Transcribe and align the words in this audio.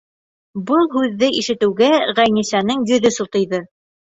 Был 0.69 0.87
һүҙҙе 0.95 1.29
ишетеүгә, 1.41 1.91
Ғәйнисәнең 2.21 2.85
йөҙө 2.89 3.17
сытыйҙы. 3.21 3.65